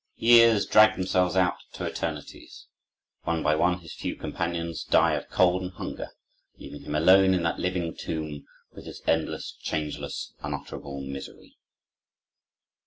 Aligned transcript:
Years 0.17 0.65
drag 0.65 0.95
themselves 0.95 1.35
out 1.35 1.57
to 1.73 1.85
eternities. 1.85 2.65
One 3.21 3.43
by 3.43 3.55
one 3.55 3.81
his 3.81 3.93
few 3.93 4.15
companions 4.15 4.83
die 4.83 5.13
of 5.13 5.29
cold 5.29 5.61
and 5.61 5.73
hunger, 5.73 6.09
leaving 6.57 6.81
him 6.81 6.95
alone 6.95 7.35
in 7.35 7.43
that 7.43 7.59
living 7.59 7.95
tomb, 7.95 8.47
with 8.73 8.87
his 8.87 9.03
endless, 9.05 9.55
changeless, 9.61 10.33
unutterable 10.41 11.01
misery. 11.01 11.55